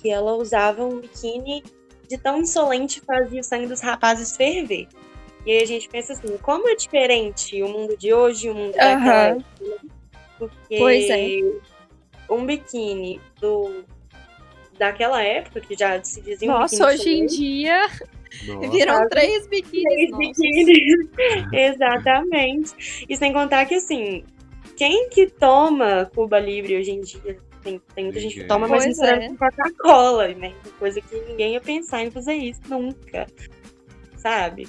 que 0.00 0.10
ela 0.10 0.34
usava 0.34 0.84
um 0.84 0.98
biquíni 0.98 1.62
de 2.08 2.18
tão 2.18 2.38
insolente 2.38 3.00
fazia 3.00 3.40
o 3.40 3.44
sangue 3.44 3.66
dos 3.66 3.80
rapazes 3.80 4.36
ferver. 4.36 4.88
E 5.46 5.52
aí 5.52 5.62
a 5.62 5.66
gente 5.66 5.88
pensa 5.88 6.12
assim, 6.12 6.36
como 6.38 6.68
é 6.68 6.74
diferente 6.74 7.62
o 7.62 7.68
mundo 7.68 7.96
de 7.96 8.12
hoje 8.12 8.46
e 8.46 8.50
o 8.50 8.54
mundo 8.54 8.72
uhum. 8.72 8.78
daquela 8.78 9.22
época. 9.28 9.44
Né? 9.60 9.90
Porque 10.38 10.74
é. 12.28 12.32
um 12.32 12.44
biquíni 12.44 13.20
do 13.40 13.84
daquela 14.82 15.22
época, 15.22 15.60
que 15.60 15.76
já 15.76 16.02
se 16.02 16.20
dizia 16.20 16.48
Nossa, 16.48 16.86
hoje 16.86 17.08
em 17.08 17.26
dia 17.26 17.86
nossa. 18.46 18.70
Viram 18.70 19.08
três 19.08 19.46
biquínis. 19.46 20.10
Três 20.10 20.16
biquínis. 20.16 21.08
Exatamente. 21.52 23.04
E 23.08 23.16
sem 23.16 23.32
contar 23.32 23.66
que, 23.66 23.76
assim, 23.76 24.24
quem 24.76 25.08
que 25.08 25.28
toma 25.28 26.10
Cuba 26.14 26.40
Libre 26.40 26.76
hoje 26.78 26.90
em 26.90 27.00
dia? 27.00 27.36
Tem, 27.62 27.80
tem 27.94 28.04
muita 28.04 28.18
gente 28.18 28.34
que 28.34 28.44
toma, 28.44 28.66
mas 28.66 28.84
misturando 28.84 29.22
é. 29.22 29.28
com 29.28 29.36
Coca-Cola, 29.36 30.28
né? 30.28 30.52
Coisa 30.80 31.00
que 31.00 31.14
ninguém 31.28 31.52
ia 31.52 31.60
pensar 31.60 32.02
em 32.02 32.10
fazer 32.10 32.34
isso 32.34 32.62
nunca. 32.68 33.26
Sabe? 34.16 34.68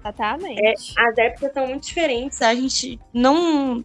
Exatamente. 0.00 0.60
É, 0.64 0.74
as 1.02 1.18
épocas 1.18 1.52
são 1.52 1.66
muito 1.66 1.84
diferentes. 1.84 2.40
A 2.42 2.54
gente 2.54 3.00
não 3.12 3.84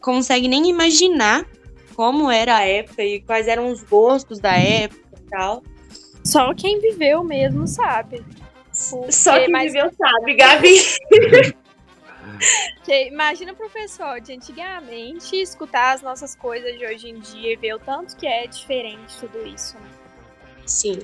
consegue 0.00 0.48
nem 0.48 0.68
imaginar 0.68 1.46
como 1.98 2.30
era 2.30 2.58
a 2.58 2.64
época 2.64 3.02
e 3.02 3.20
quais 3.20 3.48
eram 3.48 3.72
os 3.72 3.82
gostos 3.82 4.38
da 4.38 4.56
época 4.56 5.02
e 5.16 5.30
tal. 5.30 5.64
Só 6.24 6.54
quem 6.54 6.80
viveu 6.80 7.24
mesmo 7.24 7.66
sabe. 7.66 8.24
Porque, 8.88 9.10
Só 9.10 9.36
quem 9.36 9.48
mas... 9.50 9.72
viveu 9.72 9.90
sabe, 9.98 10.36
Gabi. 10.36 10.76
Imagina 13.10 13.52
o 13.52 13.56
professor 13.56 14.20
de 14.20 14.32
antigamente 14.32 15.34
escutar 15.34 15.94
as 15.94 16.00
nossas 16.00 16.36
coisas 16.36 16.78
de 16.78 16.86
hoje 16.86 17.08
em 17.08 17.18
dia 17.18 17.54
e 17.54 17.56
ver 17.56 17.74
o 17.74 17.80
tanto 17.80 18.16
que 18.16 18.28
é 18.28 18.46
diferente 18.46 19.18
tudo 19.18 19.44
isso, 19.44 19.74
né? 19.74 19.90
Sim. 20.66 21.00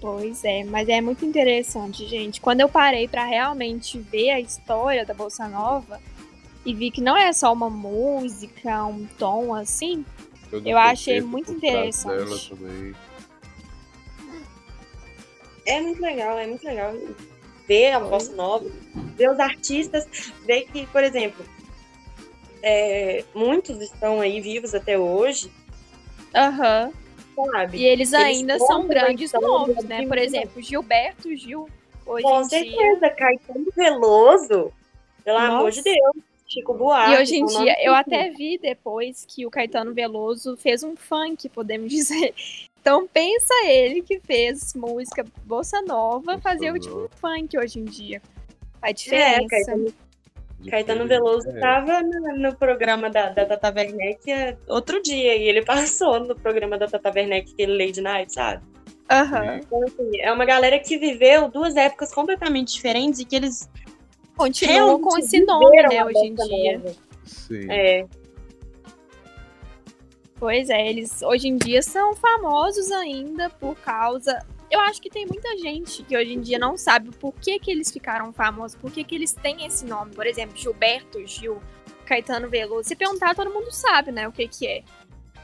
Pois 0.00 0.44
é, 0.44 0.64
mas 0.64 0.88
é 0.88 1.00
muito 1.00 1.24
interessante, 1.24 2.04
gente. 2.04 2.40
Quando 2.40 2.60
eu 2.60 2.68
parei 2.68 3.06
para 3.06 3.24
realmente 3.24 4.00
ver 4.00 4.30
a 4.30 4.40
história 4.40 5.06
da 5.06 5.14
Bolsa 5.14 5.46
Nova 5.46 6.00
e 6.66 6.74
vi 6.74 6.90
que 6.90 7.00
não 7.00 7.16
é 7.16 7.32
só 7.32 7.52
uma 7.52 7.70
música, 7.70 8.84
um 8.84 9.06
tom 9.18 9.54
assim, 9.54 10.04
Todo 10.50 10.68
eu 10.68 10.76
achei 10.76 11.20
muito 11.20 11.52
interessante. 11.52 12.52
É 15.64 15.80
muito 15.80 16.02
legal, 16.02 16.38
é 16.38 16.46
muito 16.46 16.64
legal 16.64 16.92
ver 17.68 17.92
a 17.92 18.00
Bossa 18.00 18.34
Nova, 18.34 18.68
ver 19.16 19.30
os 19.30 19.38
artistas, 19.38 20.32
ver 20.44 20.62
que, 20.62 20.86
por 20.88 21.02
exemplo, 21.04 21.44
é, 22.62 23.24
muitos 23.32 23.80
estão 23.80 24.20
aí 24.20 24.40
vivos 24.40 24.74
até 24.74 24.98
hoje. 24.98 25.50
Aham. 26.34 26.92
Uhum. 27.36 27.50
Sabe? 27.52 27.78
E 27.78 27.84
eles, 27.84 28.12
eles 28.12 28.24
ainda 28.24 28.58
são 28.58 28.88
grandes 28.88 29.30
nomes, 29.32 29.84
né? 29.84 30.06
Por 30.06 30.18
exemplo, 30.18 30.62
Gilberto 30.62 31.34
Gil. 31.36 31.68
Hoje 32.06 32.22
Com 32.22 32.44
certeza, 32.44 33.00
dia... 33.00 33.10
Caetano 33.10 33.66
Veloso. 33.76 34.72
Pelo 35.22 35.38
Nossa. 35.38 35.52
amor 35.52 35.70
de 35.70 35.82
Deus. 35.82 36.25
Chico 36.46 36.74
Buarque. 36.74 37.14
E 37.14 37.18
hoje 37.18 37.36
em 37.36 37.44
dia, 37.44 37.76
eu 37.84 37.94
até 37.94 38.30
vi 38.30 38.58
depois 38.58 39.26
que 39.28 39.44
o 39.44 39.50
Caetano 39.50 39.92
Veloso 39.92 40.56
fez 40.56 40.82
um 40.82 40.96
funk, 40.96 41.48
podemos 41.48 41.90
dizer. 41.92 42.34
Então 42.80 43.06
pensa 43.06 43.52
ele 43.64 44.00
que 44.00 44.20
fez 44.20 44.72
música 44.74 45.24
bossa 45.44 45.82
nova 45.82 46.38
fazer 46.38 46.70
o 46.70 46.78
tipo 46.78 47.10
funk 47.20 47.58
hoje 47.58 47.80
em 47.80 47.84
dia. 47.84 48.22
A 48.80 48.92
diferença. 48.92 49.42
É, 49.42 49.48
Caetano, 49.48 49.94
Caetano 50.70 51.06
Veloso 51.08 51.48
estava 51.48 51.94
é. 51.94 52.02
no, 52.02 52.38
no, 52.38 52.56
programa 52.56 53.10
da, 53.10 53.30
da 53.30 53.44
Tata 53.44 53.72
Werneck 53.74 54.30
é, 54.30 54.56
outro 54.68 55.02
dia 55.02 55.34
e 55.36 55.48
ele 55.48 55.62
passou 55.66 56.20
no 56.20 56.36
programa 56.36 56.78
da 56.78 56.86
Tata 56.86 57.12
Werneck, 57.12 57.52
aquele 57.52 57.86
Lady 57.86 58.00
Night, 58.00 58.32
sabe? 58.32 58.64
Uhum. 59.10 59.56
Então, 59.56 59.82
assim, 59.84 60.20
é 60.20 60.32
uma 60.32 60.44
galera 60.44 60.78
que 60.78 60.98
viveu 60.98 61.48
duas 61.48 61.76
épocas 61.76 62.12
completamente 62.12 62.72
diferentes 62.72 63.20
e 63.20 63.24
que 63.24 63.36
eles 63.36 63.68
continuam 64.36 65.00
com 65.00 65.18
esse 65.18 65.44
nome, 65.44 65.82
né, 65.82 66.04
hoje 66.04 66.18
em 66.18 66.34
dia. 66.34 66.82
Sim. 67.24 67.70
É. 67.70 68.06
Pois 70.38 70.68
é, 70.68 70.88
eles 70.88 71.22
hoje 71.22 71.48
em 71.48 71.56
dia 71.56 71.82
são 71.82 72.14
famosos 72.14 72.92
ainda 72.92 73.48
por 73.48 73.74
causa. 73.76 74.44
Eu 74.70 74.80
acho 74.80 75.00
que 75.00 75.08
tem 75.08 75.26
muita 75.26 75.56
gente 75.56 76.02
que 76.02 76.16
hoje 76.16 76.34
em 76.34 76.40
dia 76.40 76.58
não 76.58 76.76
sabe 76.76 77.10
por 77.12 77.32
que, 77.32 77.58
que 77.58 77.70
eles 77.70 77.90
ficaram 77.90 78.32
famosos, 78.32 78.76
por 78.76 78.90
que, 78.90 79.02
que 79.02 79.14
eles 79.14 79.32
têm 79.32 79.64
esse 79.64 79.86
nome. 79.86 80.14
Por 80.14 80.26
exemplo, 80.26 80.56
Gilberto 80.56 81.24
Gil, 81.26 81.60
Caetano 82.04 82.50
Veloso. 82.50 82.88
Se 82.88 82.96
perguntar, 82.96 83.34
todo 83.34 83.50
mundo 83.50 83.72
sabe, 83.72 84.12
né, 84.12 84.28
o 84.28 84.32
que 84.32 84.46
que 84.46 84.66
é. 84.66 84.82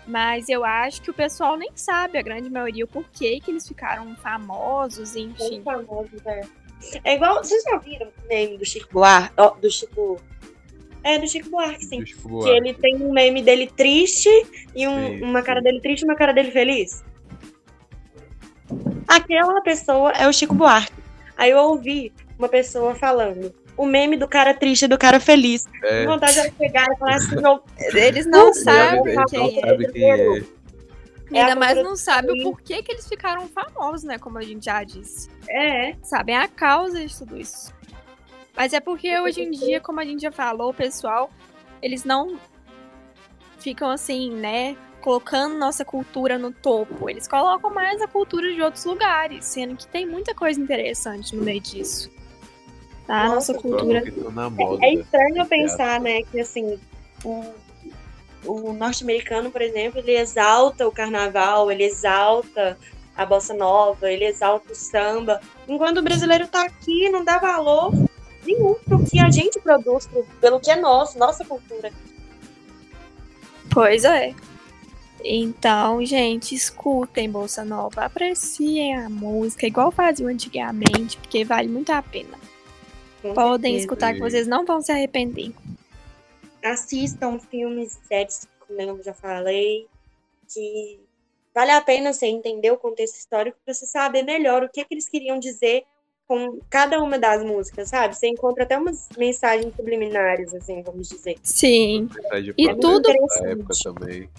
Mas 0.07 0.49
eu 0.49 0.65
acho 0.65 1.01
que 1.01 1.11
o 1.11 1.15
pessoal 1.15 1.57
nem 1.57 1.71
sabe, 1.77 2.19
a 2.19 2.23
grande 2.23 2.51
maioria, 2.51 2.85
o 2.85 2.89
porquê 2.89 3.41
que 3.41 3.51
eles 3.51 3.67
ficaram 3.67 4.15
famosos, 4.17 5.15
enfim. 5.15 5.63
Muito 5.63 5.63
famosos, 5.63 6.27
é. 6.27 6.43
É 7.05 7.15
igual. 7.15 7.43
Vocês 7.43 7.63
já 7.63 7.79
viram 7.79 8.09
o 8.09 8.29
meme 8.29 8.59
do 8.59 8.65
Chico 8.65 8.89
Buarque? 8.93 9.35
Do 9.61 9.71
Chico 9.71 10.21
é, 11.05 11.19
do 11.19 11.29
Chico 11.29 11.51
Buarque, 11.51 11.85
sim. 11.85 12.05
Chico 12.07 12.29
Buarque. 12.29 12.51
Que 12.51 12.57
ele 12.57 12.75
tem 12.75 12.97
um 12.97 13.13
meme 13.13 13.43
dele 13.43 13.67
triste 13.67 14.31
e 14.75 14.87
um, 14.87 15.25
uma 15.25 15.43
cara 15.43 15.61
dele 15.61 15.81
triste 15.81 16.03
e 16.03 16.05
uma 16.05 16.15
cara 16.15 16.33
dele 16.33 16.51
feliz. 16.51 17.05
Aquela 19.09 19.61
pessoa 19.63 20.13
é 20.13 20.29
o 20.29 20.33
Chico 20.33 20.55
Buarque. 20.55 20.93
Aí 21.37 21.51
eu 21.51 21.59
ouvi 21.59 22.13
uma 22.39 22.49
pessoa 22.49 22.95
falando 22.95 23.53
o 23.77 23.87
meme 23.87 24.17
do 24.17 24.29
cara 24.29 24.55
triste 24.55 24.85
e 24.85 24.89
do 24.89 24.99
cara 24.99 25.19
feliz. 25.19 25.67
É. 25.83 26.07
vontade 26.07 26.41
de 26.41 26.51
pegar 26.53 26.87
e 26.91 26.97
falar 26.97 27.17
assim, 27.17 27.37
não. 27.37 27.63
Eles 27.95 28.27
não 28.27 28.53
sabem 28.55 29.03
quem, 29.29 29.59
é. 29.59 29.61
Sabe 29.61 29.93
quem 29.93 30.13
é. 30.13 30.43
É. 31.33 31.41
Ainda 31.41 31.57
mais 31.57 31.77
não 31.83 31.97
sabe 31.97 32.31
o 32.31 32.43
porquê 32.43 32.83
que 32.83 32.93
eles 32.93 33.09
ficaram 33.09 33.49
famosos, 33.49 34.05
né? 34.05 34.19
Como 34.19 34.39
a 34.39 34.43
gente 34.43 34.65
já 34.65 34.83
disse. 34.85 35.31
É. 35.49 35.95
Sabem 36.03 36.37
a 36.37 36.49
causa 36.49 37.05
de 37.05 37.17
tudo 37.17 37.39
isso. 37.39 37.73
Mas 38.55 38.73
é 38.73 38.81
porque 38.81 39.19
hoje 39.19 39.43
em 39.43 39.51
dia, 39.51 39.81
como 39.81 40.01
a 40.01 40.05
gente 40.05 40.23
já 40.23 40.33
falou, 40.33 40.71
o 40.71 40.75
pessoal, 40.75 41.31
eles 41.81 42.05
não 42.05 42.39
ficam 43.59 43.91
assim, 43.91 44.31
né? 44.31 44.77
Colocando 45.01 45.57
nossa 45.57 45.85
cultura 45.85 46.39
no 46.39 46.53
topo. 46.53 47.09
Eles 47.09 47.27
colocam 47.27 47.73
mais 47.73 48.01
a 48.03 48.07
cultura 48.07 48.53
de 48.53 48.61
outros 48.61 48.85
lugares, 48.85 49.45
sendo 49.45 49.77
que 49.77 49.87
tem 49.87 50.07
muita 50.07 50.35
coisa 50.35 50.61
interessante 50.61 51.35
no 51.35 51.43
meio 51.43 51.61
disso. 51.61 52.11
Tá? 53.07 53.25
Nossa, 53.25 53.35
nossa 53.35 53.55
cultura. 53.55 54.05
É, 54.81 54.87
é 54.87 54.95
estranho 54.95 55.47
pensar, 55.47 56.01
né, 56.01 56.23
que 56.23 56.41
assim, 56.41 56.79
o, 57.25 57.45
o 58.45 58.73
norte-americano, 58.73 59.51
por 59.51 59.63
exemplo, 59.63 60.01
ele 60.01 60.17
exalta 60.17 60.87
o 60.87 60.93
carnaval, 60.93 61.71
ele 61.71 61.85
exalta 61.85 62.79
a 63.17 63.27
bossa 63.27 63.55
nova, 63.55 64.11
ele 64.11 64.25
exalta 64.25 64.73
o 64.73 64.75
samba, 64.75 65.41
enquanto 65.69 65.99
o 65.99 66.03
brasileiro 66.03 66.49
tá 66.49 66.65
aqui, 66.65 67.09
não 67.11 67.25
dá 67.25 67.39
valor 67.39 67.93
nenhum 68.45 68.75
pro 68.75 69.05
que 69.05 69.21
a 69.21 69.31
gente 69.31 69.61
produz, 69.61 70.07
pro, 70.07 70.27
pelo 70.41 70.61
que 70.61 70.71
é 70.71 70.77
nosso, 70.77 71.19
nossa 71.19 71.45
cultura. 71.45 71.93
Pois 73.71 74.05
é. 74.05 74.35
Então, 75.25 76.05
gente, 76.05 76.55
escutem 76.55 77.31
Bolsa 77.31 77.65
Nova, 77.65 78.05
apreciem 78.05 78.97
a 78.97 79.09
música, 79.09 79.67
igual 79.67 79.93
faziam 79.93 80.29
antigamente, 80.29 81.17
porque 81.19 81.45
vale 81.45 81.69
muito 81.69 81.91
a 81.91 82.03
pena. 82.03 82.37
Com 83.21 83.33
Podem 83.35 83.73
certeza. 83.73 83.79
escutar 83.79 84.15
que 84.15 84.21
vocês 84.21 84.49
não 84.49 84.65
vão 84.65 84.83
se 84.83 84.91
arrepender. 84.91 85.53
Assistam 86.63 87.39
filmes, 87.39 87.99
séries, 88.07 88.47
como 88.67 88.81
eu 88.81 89.03
já 89.03 89.15
falei, 89.15 89.87
que 90.49 91.01
vale 91.55 91.71
a 91.71 91.81
pena 91.81 92.13
você 92.13 92.27
entender 92.27 92.71
o 92.71 92.77
contexto 92.77 93.17
histórico 93.17 93.59
para 93.65 93.75
você 93.75 93.87
saber 93.87 94.23
melhor 94.23 94.63
o 94.63 94.69
que, 94.69 94.85
que 94.85 94.95
eles 94.95 95.09
queriam 95.09 95.39
dizer 95.39 95.85
com 96.27 96.61
cada 96.71 97.03
uma 97.03 97.19
das 97.19 97.45
músicas, 97.45 97.91
sabe? 97.91 98.17
Você 98.17 98.29
encontra 98.29 98.65
até 98.65 98.79
umas 98.79 99.09
mensagens 99.19 99.75
subliminares, 99.75 100.55
assim, 100.55 100.83
vamos 100.83 101.09
dizer. 101.09 101.37
Sim. 101.43 102.09
E 102.57 102.75
tudo. 102.77 103.11
época 103.11 103.75
também. 103.83 104.31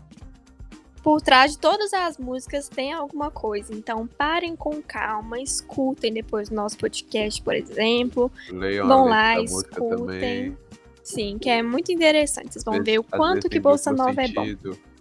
Por 1.04 1.22
trás 1.22 1.52
de 1.52 1.60
todas 1.60 1.94
as 1.94 2.18
músicas 2.18 2.70
tem 2.70 2.94
alguma 2.94 3.30
coisa. 3.30 3.76
Então 3.76 4.08
parem 4.08 4.56
com 4.56 4.82
calma, 4.82 5.40
escutem 5.40 6.14
depois 6.14 6.48
do 6.50 6.56
nosso 6.56 6.78
podcast, 6.78 7.42
por 7.44 7.54
exemplo. 7.54 8.32
Leiam 8.50 8.88
Vão 8.88 9.06
lá, 9.06 9.40
escutem. 9.42 10.58
Sim, 11.04 11.38
que 11.38 11.50
é 11.50 11.62
muito 11.62 11.92
interessante. 11.92 12.54
Vocês 12.54 12.64
vão 12.64 12.82
ver 12.82 13.00
o 13.00 13.04
quanto 13.04 13.50
que 13.50 13.60
Bolsa 13.60 13.92
Nova 13.92 14.26
sentido. 14.26 14.72
é 14.72 14.76
bom. 14.76 14.94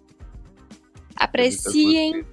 Apreciem, 1.14 2.24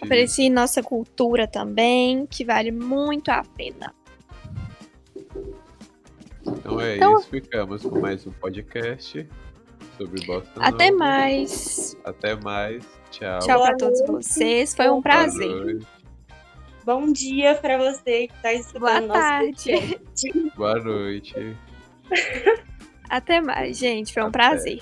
apreciem 0.00 0.48
nossa 0.48 0.82
cultura 0.82 1.46
também, 1.46 2.24
que 2.26 2.44
vale 2.44 2.70
muito 2.70 3.28
a 3.30 3.42
pena. 3.42 3.94
Então 6.46 6.80
é 6.80 6.96
então, 6.96 7.18
isso, 7.18 7.28
ficamos 7.28 7.82
com 7.82 8.00
mais 8.00 8.26
um 8.26 8.32
podcast 8.32 9.28
sobre 9.98 10.24
Bossa 10.24 10.50
Até 10.56 10.90
mais. 10.90 11.96
Até 12.04 12.34
mais. 12.36 12.84
Tchau. 13.10 13.38
Tchau 13.40 13.62
para 13.62 13.76
todos 13.76 14.00
vocês. 14.06 14.74
Foi 14.74 14.88
um 14.88 15.02
prazer. 15.02 15.78
Bom 16.84 17.12
dia 17.12 17.54
para 17.54 17.78
você 17.78 18.26
que 18.28 18.34
está 18.34 18.52
escutando 18.52 19.08
Boa 19.08 19.20
tarde. 19.20 20.00
Boa 20.56 20.78
noite. 20.80 21.56
Até 23.12 23.42
mais, 23.42 23.76
gente. 23.76 24.10
Foi 24.14 24.22
um 24.22 24.28
Até. 24.28 24.38
prazer. 24.38 24.80